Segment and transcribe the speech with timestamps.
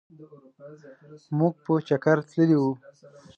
[1.37, 2.71] مونږ په چکرتللي وو.